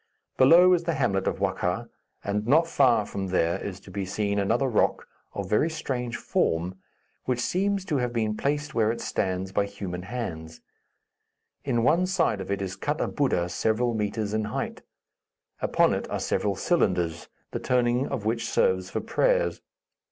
Below 0.37 0.73
is 0.73 0.85
the 0.85 0.95
hamlet 0.95 1.27
of 1.27 1.37
Wakkha, 1.39 1.87
and 2.23 2.47
not 2.47 2.65
far 2.67 3.05
from 3.05 3.27
there 3.27 3.59
is 3.63 3.79
to 3.81 3.91
be 3.91 4.03
seen 4.03 4.39
another 4.39 4.65
rock, 4.67 5.07
of 5.35 5.47
very 5.47 5.69
strange 5.69 6.17
form, 6.17 6.73
which 7.25 7.39
seems 7.39 7.85
to 7.85 7.97
have 7.97 8.11
been 8.11 8.35
placed 8.35 8.73
where 8.73 8.91
it 8.91 8.99
stands 8.99 9.51
by 9.51 9.65
human 9.67 10.01
hands. 10.01 10.61
In 11.63 11.83
one 11.83 12.07
side 12.07 12.41
of 12.41 12.49
it 12.49 12.63
is 12.63 12.75
cut 12.75 12.99
a 12.99 13.07
Buddha 13.07 13.47
several 13.47 13.93
metres 13.93 14.33
in 14.33 14.45
height. 14.45 14.81
Upon 15.61 15.93
it 15.93 16.09
are 16.09 16.19
several 16.19 16.55
cylinders, 16.55 17.27
the 17.51 17.59
turning 17.59 18.07
of 18.07 18.25
which 18.25 18.49
serves 18.49 18.89
for 18.89 19.01
prayers. 19.01 19.61